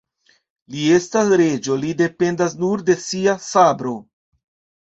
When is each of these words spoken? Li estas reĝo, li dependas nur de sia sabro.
Li 0.75 0.85
estas 0.95 1.29
reĝo, 1.41 1.77
li 1.83 1.91
dependas 2.01 2.57
nur 2.65 2.85
de 2.89 2.99
sia 3.05 3.37
sabro. 3.51 3.95